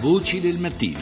Voci 0.00 0.42
del 0.42 0.58
mattino. 0.58 0.98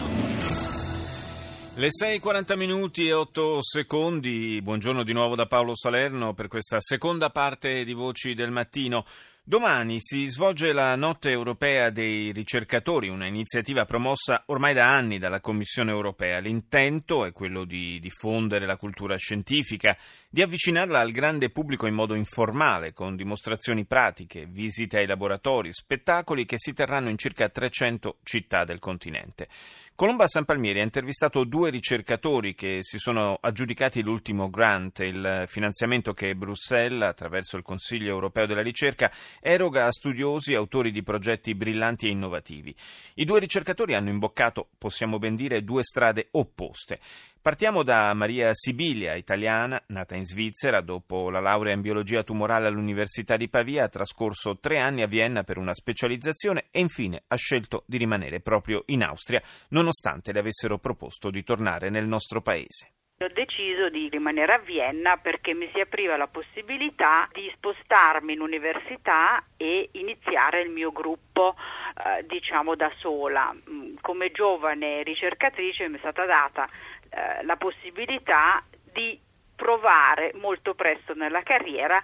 Le 1.75 1.89
6.40 1.89 2.57
minuti 2.57 3.09
e 3.09 3.13
8 3.13 3.59
secondi, 3.61 4.61
buongiorno 4.63 5.03
di 5.03 5.13
nuovo 5.13 5.35
da 5.35 5.47
Paolo 5.47 5.75
Salerno 5.75 6.33
per 6.33 6.47
questa 6.47 6.79
seconda 6.81 7.31
parte 7.31 7.83
di 7.83 7.93
Voci 7.93 8.35
del 8.35 8.53
Mattino. 8.53 9.05
Domani 9.43 9.99
si 10.01 10.27
svolge 10.29 10.73
la 10.73 10.95
Notte 10.95 11.29
Europea 11.29 11.91
dei 11.91 12.31
ricercatori, 12.31 13.09
un'iniziativa 13.09 13.85
promossa 13.85 14.45
ormai 14.47 14.73
da 14.73 14.95
anni 14.95 15.19
dalla 15.19 15.41
Commissione 15.41 15.91
Europea. 15.91 16.39
L'intento 16.39 17.25
è 17.25 17.33
quello 17.33 17.65
di 17.65 17.99
diffondere 17.99 18.65
la 18.65 18.77
cultura 18.77 19.17
scientifica, 19.17 19.99
di 20.35 20.43
avvicinarla 20.43 20.99
al 20.99 21.13
grande 21.13 21.49
pubblico 21.49 21.87
in 21.87 21.95
modo 21.95 22.15
informale, 22.15 22.93
con 22.93 23.15
dimostrazioni 23.15 23.85
pratiche, 23.85 24.47
visite 24.47 24.99
ai 24.99 25.07
laboratori, 25.07 25.73
spettacoli 25.73 26.45
che 26.45 26.59
si 26.59 26.73
terranno 26.73 27.09
in 27.09 27.17
circa 27.17 27.49
300 27.49 28.17
città 28.25 28.65
del 28.65 28.81
continente. 28.81 29.47
Colomba 29.95 30.27
San 30.27 30.45
Palmieri 30.45 30.81
ha 30.81 30.83
intervistato 30.83 31.45
due 31.45 31.71
ricercatori 31.71 32.57
che 32.57 32.81
si 32.81 32.99
sono 32.99 33.39
aggiudicati 33.41 34.03
l'ultimo 34.03 34.51
grant, 34.51 34.99
il 34.99 35.45
finanziamento 35.47 36.13
che 36.13 36.35
Bruxelles, 36.35 37.09
attraverso 37.09 37.57
il 37.57 37.63
Consiglio 37.63 38.09
europeo 38.09 38.45
della 38.45 38.61
ricerca, 38.61 39.13
eroga 39.41 39.87
a 39.87 39.93
studiosi 39.93 40.51
e 40.51 40.57
autori 40.57 40.91
di 40.91 41.05
progetti 41.05 41.55
brillanti 41.55 42.09
e 42.09 42.11
innovativi. 42.11 42.75
I 43.15 43.25
due 43.25 43.39
ricercatori 43.39 43.95
hanno 43.95 44.09
imboccato, 44.09 44.71
possiamo 44.79 45.21
ben 45.21 45.37
dire, 45.37 45.63
due 45.63 45.85
strade 45.85 46.27
opposte. 46.33 46.99
Partiamo 47.45 47.83
da 47.83 48.15
Maria 48.15 48.55
Sibilia, 48.55 49.17
italiana, 49.17 49.79
nata 49.89 50.17
in 50.17 50.25
Svizzera, 50.25 50.81
dopo 50.81 51.29
la 51.29 51.41
laurea 51.41 51.75
in 51.75 51.83
biologia 51.83 52.23
tumorale 52.23 52.69
all'Università 52.69 53.37
di 53.37 53.51
Pavia, 53.51 53.85
ha 53.85 53.89
trascorso 53.91 54.59
tre 54.59 54.79
anni 54.79 55.03
a 55.03 55.07
Vienna 55.07 55.43
per 55.43 55.59
una 55.59 55.75
specializzazione 55.75 56.69
e 56.71 56.81
infine 56.81 57.23
ha 57.29 57.37
scelto 57.37 57.83
di 57.87 57.99
rimanere 57.99 58.41
proprio 58.41 58.85
in 58.87 59.03
Austria, 59.03 59.43
nonostante 59.69 60.33
le 60.33 60.39
avessero 60.39 60.79
proposto 60.79 61.29
di 61.29 61.45
tornare 61.45 61.91
nel 61.91 62.07
nostro 62.07 62.41
paese. 62.41 62.93
Ho 63.21 63.29
deciso 63.29 63.91
di 63.91 64.09
rimanere 64.09 64.55
a 64.55 64.59
Vienna 64.59 65.19
perché 65.19 65.55
mi 65.55 65.71
si 65.73 65.79
apriva 65.79 66.17
la 66.17 66.27
possibilità 66.27 67.29
di 67.33 67.49
spostarmi 67.57 68.33
in 68.33 68.41
università 68.41 69.45
e 69.57 69.91
iniziare 69.93 70.63
il 70.63 70.71
mio 70.71 70.91
gruppo, 70.91 71.55
eh, 71.95 72.25
diciamo 72.27 72.75
da 72.75 72.91
sola. 72.99 73.55
Mm, 73.71 73.97
come 74.01 74.33
giovane 74.33 75.05
ricercatrice 75.05 75.89
mi 75.89 75.97
è 75.97 76.01
stata 76.01 76.25
data 76.25 76.69
eh, 77.15 77.45
la 77.45 77.57
possibilità 77.57 78.65
di 78.93 79.21
provare 79.55 80.33
molto 80.35 80.75
presto 80.75 81.15
nella 81.15 81.43
carriera 81.43 82.03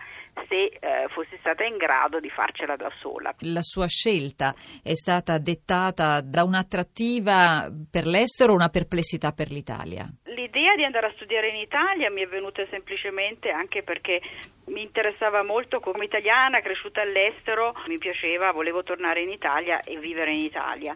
se 0.49 0.67
eh, 0.67 1.09
fossi 1.09 1.37
stata 1.41 1.65
in 1.65 1.77
grado 1.77 2.21
di 2.21 2.31
farcela 2.31 2.77
da 2.77 2.91
sola. 3.01 3.35
La 3.41 3.63
sua 3.63 3.87
scelta 3.87 4.55
è 4.83 4.95
stata 4.95 5.39
dettata 5.39 6.21
da 6.21 6.45
un'attrattiva 6.45 7.69
per 7.91 8.07
l'estero 8.07 8.53
o 8.53 8.55
una 8.55 8.69
perplessità 8.69 9.33
per 9.33 9.51
l'Italia? 9.51 10.09
L'idea 10.41 10.75
di 10.75 10.85
andare 10.85 11.09
a 11.09 11.13
studiare 11.17 11.49
in 11.49 11.57
Italia 11.57 12.09
mi 12.09 12.23
è 12.23 12.27
venuta 12.27 12.65
semplicemente 12.71 13.51
anche 13.51 13.83
perché 13.83 14.23
mi 14.69 14.81
interessava 14.81 15.43
molto 15.43 15.81
come 15.81 16.07
italiana 16.07 16.61
cresciuta 16.61 17.03
all'estero, 17.03 17.75
mi 17.89 17.99
piaceva, 17.99 18.51
volevo 18.51 18.83
tornare 18.83 19.21
in 19.21 19.29
Italia 19.29 19.83
e 19.83 19.99
vivere 19.99 20.33
in 20.33 20.41
Italia 20.41 20.95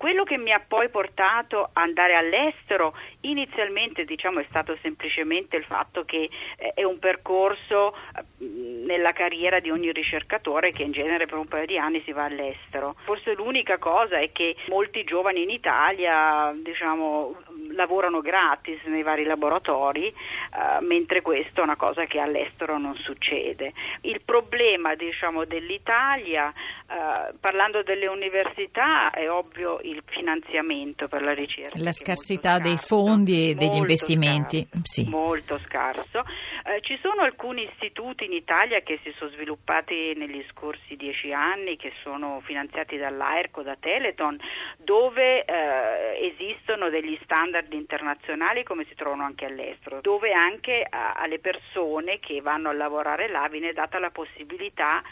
quello 0.00 0.24
che 0.24 0.38
mi 0.38 0.50
ha 0.50 0.64
poi 0.66 0.88
portato 0.88 1.62
ad 1.62 1.70
andare 1.74 2.14
all'estero 2.14 2.96
inizialmente 3.20 4.06
diciamo, 4.06 4.40
è 4.40 4.46
stato 4.48 4.78
semplicemente 4.80 5.58
il 5.58 5.64
fatto 5.64 6.06
che 6.06 6.30
eh, 6.56 6.72
è 6.72 6.84
un 6.84 6.98
percorso 6.98 7.92
eh, 7.92 8.44
nella 8.86 9.12
carriera 9.12 9.60
di 9.60 9.70
ogni 9.70 9.92
ricercatore 9.92 10.72
che 10.72 10.84
in 10.84 10.92
genere 10.92 11.26
per 11.26 11.36
un 11.36 11.48
paio 11.48 11.66
di 11.66 11.76
anni 11.76 12.00
si 12.06 12.12
va 12.12 12.24
all'estero. 12.24 12.96
Forse 13.04 13.34
l'unica 13.34 13.76
cosa 13.76 14.16
è 14.16 14.32
che 14.32 14.56
molti 14.68 15.04
giovani 15.04 15.42
in 15.42 15.50
Italia 15.50 16.50
diciamo, 16.56 17.36
lavorano 17.72 18.20
gratis 18.20 18.82
nei 18.84 19.02
vari 19.02 19.24
laboratori, 19.24 20.06
eh, 20.06 20.84
mentre 20.84 21.22
questo 21.22 21.60
è 21.60 21.64
una 21.64 21.76
cosa 21.76 22.04
che 22.04 22.18
all'estero 22.18 22.78
non 22.78 22.94
succede. 22.96 23.72
Il 24.02 24.20
problema 24.22 24.94
diciamo, 24.94 25.44
dell'Italia, 25.44 26.50
eh, 26.50 27.34
parlando 27.38 27.82
delle 27.82 28.06
università, 28.06 29.10
è 29.10 29.30
ovvio 29.30 29.80
il 29.82 30.02
finanziamento 30.06 31.08
per 31.08 31.22
la 31.22 31.32
ricerca. 31.32 31.78
La 31.78 31.92
scarsità 31.92 32.58
dei 32.58 32.76
fondi 32.76 33.50
e 33.50 33.54
degli 33.54 33.76
investimenti. 33.76 34.66
Scarso, 34.66 34.80
sì. 34.82 35.08
Molto 35.08 35.58
scarso. 35.66 36.24
Eh, 36.64 36.80
ci 36.82 36.98
sono 37.00 37.22
alcuni 37.22 37.64
istituti 37.64 38.24
in 38.24 38.32
Italia 38.32 38.80
che 38.80 39.00
si 39.02 39.12
sono 39.16 39.30
sviluppati 39.30 40.14
negli 40.16 40.44
scorsi 40.50 40.96
dieci 40.96 41.32
anni, 41.32 41.76
che 41.76 41.92
sono 42.02 42.40
finanziati 42.44 42.96
dall'AERCO, 42.96 43.62
da 43.62 43.76
Teleton, 43.78 44.38
dove 44.76 45.44
eh, 45.44 46.32
esistono 46.32 46.90
degli 46.90 47.18
standard 47.22 47.59
internazionali 47.70 48.62
come 48.64 48.84
si 48.88 48.94
trovano 48.94 49.24
anche 49.24 49.44
all'estero, 49.44 50.00
dove 50.00 50.32
anche 50.32 50.86
a, 50.88 51.14
alle 51.14 51.38
persone 51.38 52.18
che 52.18 52.40
vanno 52.40 52.68
a 52.70 52.72
lavorare 52.72 53.28
là 53.28 53.48
viene 53.48 53.72
data 53.72 53.98
la 53.98 54.10
possibilità 54.10 55.02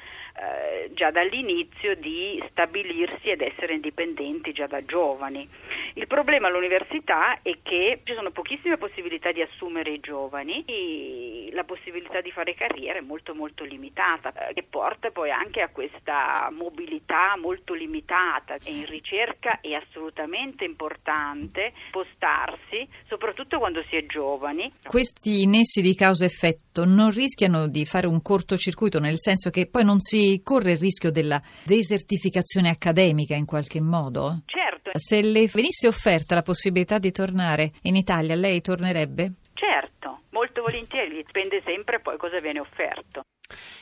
eh, 0.40 0.90
già 0.94 1.10
dall'inizio 1.10 1.96
di 1.96 2.42
stabilirsi 2.50 3.30
ed 3.30 3.40
essere 3.40 3.74
indipendenti 3.74 4.52
già 4.52 4.66
da 4.66 4.84
giovani. 4.84 5.48
Il 5.94 6.06
problema 6.06 6.48
all'università 6.48 7.40
è 7.42 7.56
che 7.62 8.00
ci 8.04 8.14
sono 8.14 8.30
pochissime 8.30 8.76
possibilità 8.76 9.32
di 9.32 9.42
assumere 9.42 9.92
i 9.92 10.00
giovani 10.00 10.64
e 10.66 11.50
la 11.52 11.64
possibilità 11.64 12.20
di 12.20 12.30
fare 12.30 12.54
carriera 12.54 12.98
è 12.98 13.02
molto 13.02 13.34
molto 13.34 13.64
limitata, 13.64 14.32
eh, 14.32 14.54
che 14.54 14.64
porta 14.68 15.10
poi 15.10 15.30
anche 15.30 15.60
a 15.60 15.68
questa 15.68 16.50
mobilità 16.52 17.36
molto 17.40 17.74
limitata. 17.74 18.54
E 18.64 18.72
in 18.72 18.86
ricerca 18.86 19.60
è 19.60 19.72
assolutamente 19.72 20.64
importante 20.64 21.72
spostarsi, 21.88 22.86
soprattutto 23.08 23.58
quando 23.58 23.82
si 23.88 23.96
è 23.96 24.06
giovani. 24.06 24.72
Questi 24.86 25.46
nessi 25.46 25.80
di 25.80 25.94
causa-effetto 25.94 26.84
non 26.84 27.10
rischiano 27.10 27.66
di 27.68 27.84
fare 27.84 28.06
un 28.06 28.22
cortocircuito, 28.22 29.00
nel 29.00 29.18
senso 29.18 29.50
che 29.50 29.68
poi 29.68 29.84
non 29.84 30.00
si 30.00 30.40
corre 30.44 30.72
il 30.72 30.78
rischio 30.78 31.10
della 31.10 31.40
desertificazione 31.64 32.68
accademica 32.68 33.34
in 33.34 33.46
qualche 33.46 33.80
modo? 33.80 34.42
Certo. 34.46 34.67
Se 34.94 35.22
le 35.22 35.46
venisse 35.46 35.86
offerta 35.86 36.34
la 36.34 36.42
possibilità 36.42 36.98
di 36.98 37.10
tornare 37.10 37.72
in 37.82 37.96
Italia, 37.96 38.34
lei 38.34 38.60
tornerebbe? 38.60 39.32
Certo, 39.54 40.20
molto 40.30 40.62
volentieri, 40.62 41.16
dipende 41.16 41.62
sempre 41.64 42.00
poi 42.00 42.16
cosa 42.16 42.40
viene 42.40 42.60
offerto. 42.60 43.22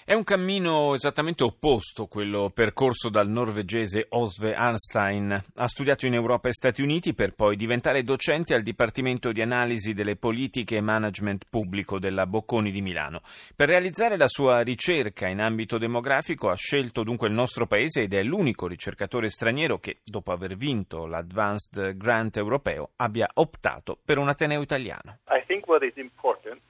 È 0.08 0.14
un 0.14 0.22
cammino 0.22 0.94
esattamente 0.94 1.42
opposto 1.42 2.06
quello 2.06 2.52
percorso 2.54 3.08
dal 3.08 3.28
norvegese 3.28 4.06
Osve 4.10 4.54
Arnstein. 4.54 5.32
Ha 5.56 5.66
studiato 5.66 6.06
in 6.06 6.14
Europa 6.14 6.48
e 6.48 6.52
Stati 6.52 6.80
Uniti 6.80 7.12
per 7.12 7.34
poi 7.34 7.56
diventare 7.56 8.04
docente 8.04 8.54
al 8.54 8.62
Dipartimento 8.62 9.32
di 9.32 9.42
Analisi 9.42 9.94
delle 9.94 10.14
Politiche 10.14 10.76
e 10.76 10.80
Management 10.80 11.46
Pubblico 11.50 11.98
della 11.98 12.24
Bocconi 12.24 12.70
di 12.70 12.82
Milano. 12.82 13.22
Per 13.56 13.66
realizzare 13.66 14.16
la 14.16 14.28
sua 14.28 14.60
ricerca 14.60 15.26
in 15.26 15.40
ambito 15.40 15.76
demografico 15.76 16.50
ha 16.50 16.54
scelto 16.54 17.02
dunque 17.02 17.26
il 17.26 17.34
nostro 17.34 17.66
paese 17.66 18.02
ed 18.02 18.14
è 18.14 18.22
l'unico 18.22 18.68
ricercatore 18.68 19.28
straniero 19.28 19.80
che, 19.80 20.02
dopo 20.04 20.30
aver 20.30 20.54
vinto 20.54 21.06
l'Advanced 21.06 21.96
Grant 21.96 22.36
europeo, 22.36 22.90
abbia 22.94 23.28
optato 23.34 23.98
per 24.04 24.18
un 24.18 24.28
Ateneo 24.28 24.62
italiano. 24.62 25.18
I 25.30 25.42
think 25.48 25.66
what 25.66 25.82
is 25.82 25.96
important 25.96 26.60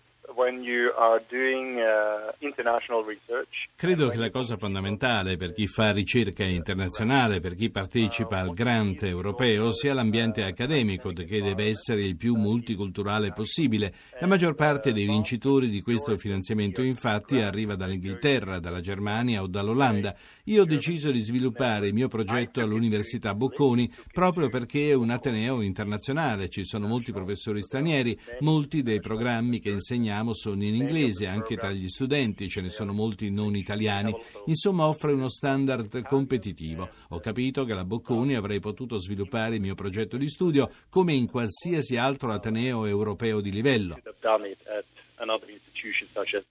Credo 3.74 4.08
che 4.10 4.18
la 4.18 4.30
cosa 4.30 4.56
fondamentale 4.58 5.36
per 5.36 5.52
chi 5.52 5.66
fa 5.66 5.92
ricerca 5.92 6.44
internazionale, 6.44 7.40
per 7.40 7.54
chi 7.54 7.70
partecipa 7.70 8.40
al 8.40 8.52
grant 8.52 9.02
europeo, 9.02 9.72
sia 9.72 9.94
l'ambiente 9.94 10.44
accademico, 10.44 11.10
che 11.12 11.40
deve 11.40 11.64
essere 11.64 12.04
il 12.04 12.16
più 12.16 12.34
multiculturale 12.34 13.32
possibile. 13.32 13.94
La 14.20 14.26
maggior 14.26 14.54
parte 14.54 14.92
dei 14.92 15.06
vincitori 15.06 15.68
di 15.68 15.80
questo 15.80 16.16
finanziamento, 16.18 16.82
infatti, 16.82 17.40
arriva 17.40 17.74
dall'Inghilterra, 17.74 18.58
dalla 18.58 18.80
Germania 18.80 19.42
o 19.42 19.46
dall'Olanda. 19.46 20.14
Io 20.44 20.62
ho 20.62 20.66
deciso 20.66 21.10
di 21.10 21.20
sviluppare 21.20 21.88
il 21.88 21.94
mio 21.94 22.08
progetto 22.08 22.60
all'Università 22.60 23.34
Bocconi 23.34 23.90
proprio 24.12 24.48
perché 24.48 24.90
è 24.90 24.94
un 24.94 25.10
ateneo 25.10 25.60
internazionale. 25.60 26.48
Ci 26.48 26.64
sono 26.64 26.86
molti 26.86 27.10
professori 27.10 27.62
stranieri, 27.62 28.18
molti 28.40 28.82
dei 28.82 29.00
programmi 29.00 29.60
che 29.60 29.70
insegniamo 29.70 30.25
insegniamo 30.26 30.34
sono 30.34 30.62
in 30.64 30.74
inglese, 30.74 31.26
anche 31.26 31.56
tra 31.56 31.70
gli 31.70 31.88
studenti 31.88 32.48
ce 32.48 32.60
ne 32.60 32.70
sono 32.70 32.92
molti 32.92 33.30
non 33.30 33.54
italiani. 33.54 34.14
Insomma, 34.46 34.86
offre 34.86 35.12
uno 35.12 35.28
standard 35.28 36.02
competitivo. 36.02 36.88
Ho 37.10 37.20
capito 37.20 37.64
che 37.64 37.74
la 37.74 37.84
Bocconi 37.84 38.34
avrei 38.34 38.60
potuto 38.60 38.98
sviluppare 38.98 39.56
il 39.56 39.60
mio 39.60 39.74
progetto 39.74 40.16
di 40.16 40.28
studio 40.28 40.70
come 40.88 41.12
in 41.12 41.28
qualsiasi 41.30 41.96
altro 41.96 42.32
ateneo 42.32 42.86
europeo 42.86 43.40
di 43.40 43.52
livello. 43.52 43.98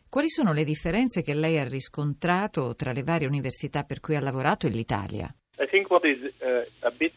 Quali 0.09 0.29
sono 0.29 0.53
le 0.53 0.63
differenze 0.63 1.21
che 1.21 1.33
lei 1.33 1.59
ha 1.59 1.67
riscontrato 1.67 2.75
tra 2.75 2.93
le 2.93 3.03
varie 3.03 3.27
università 3.27 3.83
per 3.83 3.99
cui 3.99 4.15
ha 4.15 4.21
lavorato 4.21 4.67
e 4.67 4.69
l'Italia? 4.69 5.33
I 5.57 5.67
think 5.69 5.89
what 5.89 6.03
is 6.03 6.19
uh, 6.41 6.65
a 6.79 6.91
bit 6.91 7.13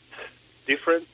different 0.65 1.07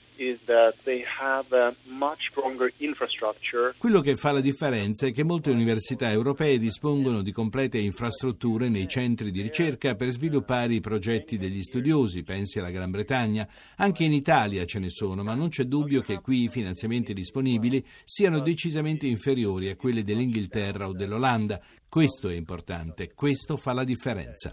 Quello 3.79 4.01
che 4.01 4.15
fa 4.15 4.33
la 4.33 4.41
differenza 4.41 5.07
è 5.07 5.13
che 5.13 5.25
molte 5.25 5.51
università 5.51 6.11
europee 6.11 6.59
dispongono 6.59 7.23
di 7.23 7.33
complete 7.33 7.79
infrastrutture 7.79 8.69
nei 8.69 8.87
centri 8.87 9.31
di 9.31 9.43
ricerca 9.43 9.95
per 9.95 10.09
sviluppare 10.09 10.75
i 10.75 10.81
progetti 10.81 11.37
degli 11.37 11.63
studiosi, 11.63 12.23
pensi 12.23 12.59
alla 12.59 12.71
Gran 12.71 12.91
Bretagna. 12.91 13.49
Anche 13.77 14.05
in 14.05 14.13
Italia 14.13 14.65
ce 14.65 14.79
ne 14.79 14.91
sono, 14.91 15.23
ma 15.23 15.35
non 15.35 15.49
c'è 15.49 15.65
dubbio 15.65 16.01
che 16.01 16.21
qui 16.21 16.45
i 16.45 16.49
finanziamenti 16.49 17.13
disponibili 17.13 17.85
siano 18.05 18.41
decisamente 18.41 19.07
inferiori 19.07 19.69
a 19.69 19.77
quelli 19.77 20.03
dell'Inghilterra 20.03 20.87
o 20.87 20.93
dell'Olanda. 20.93 21.61
Questo 21.89 22.29
è 22.29 22.35
importante, 22.35 23.13
questo 23.15 23.57
fa 23.57 23.73
la 23.73 23.85
differenza. 23.85 24.53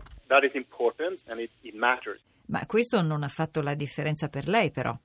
Ma 2.48 2.66
questo 2.66 3.02
non 3.02 3.24
ha 3.24 3.30
fatto 3.30 3.62
la 3.62 3.76
differenza 3.76 4.28
per 4.28 4.48
lei, 4.48 4.72
però. 4.72 4.98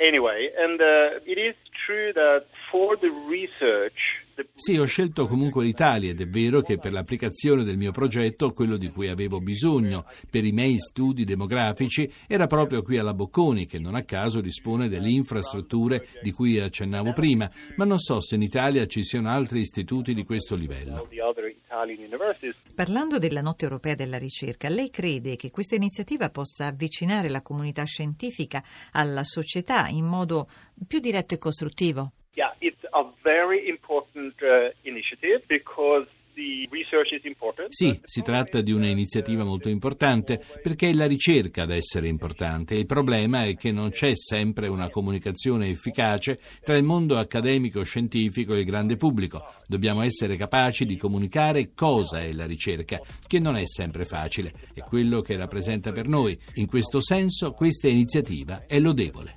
Anyway, 0.00 0.50
and 0.58 0.80
uh, 0.80 1.20
it 1.26 1.38
is 1.38 1.54
true 1.86 2.12
that 2.12 2.46
for 2.70 2.96
the 2.96 3.10
research 3.10 3.98
sì, 4.54 4.78
ho 4.78 4.84
scelto 4.84 5.26
comunque 5.26 5.64
l'Italia 5.64 6.10
ed 6.10 6.20
è 6.20 6.26
vero 6.26 6.60
che 6.60 6.78
per 6.78 6.92
l'applicazione 6.92 7.64
del 7.64 7.76
mio 7.76 7.90
progetto, 7.90 8.52
quello 8.52 8.76
di 8.76 8.88
cui 8.88 9.08
avevo 9.08 9.40
bisogno 9.40 10.04
per 10.30 10.44
i 10.44 10.52
miei 10.52 10.78
studi 10.78 11.24
demografici, 11.24 12.10
era 12.26 12.46
proprio 12.46 12.82
qui 12.82 12.98
alla 12.98 13.14
Bocconi, 13.14 13.66
che 13.66 13.78
non 13.78 13.94
a 13.94 14.04
caso 14.04 14.40
dispone 14.40 14.88
delle 14.88 15.10
infrastrutture 15.10 16.06
di 16.22 16.30
cui 16.32 16.58
accennavo 16.58 17.12
prima, 17.12 17.50
ma 17.76 17.84
non 17.84 17.98
so 17.98 18.20
se 18.20 18.36
in 18.36 18.42
Italia 18.42 18.86
ci 18.86 19.02
siano 19.02 19.28
altri 19.28 19.60
istituti 19.60 20.14
di 20.14 20.24
questo 20.24 20.54
livello. 20.54 21.08
Parlando 22.74 23.18
della 23.18 23.40
Notte 23.40 23.64
Europea 23.64 23.94
della 23.94 24.18
Ricerca, 24.18 24.68
lei 24.68 24.90
crede 24.90 25.36
che 25.36 25.50
questa 25.50 25.74
iniziativa 25.74 26.30
possa 26.30 26.66
avvicinare 26.66 27.28
la 27.28 27.42
comunità 27.42 27.84
scientifica 27.84 28.62
alla 28.92 29.24
società 29.24 29.88
in 29.88 30.04
modo 30.04 30.48
più 30.86 31.00
diretto 31.00 31.34
e 31.34 31.38
costruttivo? 31.38 32.12
Yeah, 32.34 32.54
it's 32.60 32.81
a 32.92 33.10
very 33.22 33.68
important 33.68 34.34
uh, 34.42 34.72
initiative 34.82 35.42
because 35.48 36.06
sì, 37.68 38.00
si 38.04 38.22
tratta 38.22 38.62
di 38.62 38.72
un'iniziativa 38.72 39.44
molto 39.44 39.68
importante 39.68 40.42
perché 40.62 40.88
è 40.88 40.92
la 40.94 41.06
ricerca 41.06 41.62
ad 41.62 41.70
essere 41.70 42.08
importante. 42.08 42.74
Il 42.74 42.86
problema 42.86 43.44
è 43.44 43.54
che 43.54 43.70
non 43.70 43.90
c'è 43.90 44.12
sempre 44.16 44.68
una 44.68 44.88
comunicazione 44.88 45.68
efficace 45.68 46.40
tra 46.62 46.76
il 46.76 46.84
mondo 46.84 47.18
accademico-scientifico 47.18 48.54
e 48.54 48.60
il 48.60 48.64
grande 48.64 48.96
pubblico. 48.96 49.44
Dobbiamo 49.66 50.02
essere 50.02 50.36
capaci 50.36 50.86
di 50.86 50.96
comunicare 50.96 51.72
cosa 51.74 52.22
è 52.22 52.32
la 52.32 52.46
ricerca, 52.46 52.98
che 53.26 53.38
non 53.38 53.56
è 53.56 53.66
sempre 53.66 54.06
facile. 54.06 54.52
È 54.72 54.80
quello 54.80 55.20
che 55.20 55.36
rappresenta 55.36 55.92
per 55.92 56.08
noi. 56.08 56.38
In 56.54 56.66
questo 56.66 57.02
senso 57.02 57.52
questa 57.52 57.88
iniziativa 57.88 58.64
è 58.66 58.78
lodevole. 58.78 59.34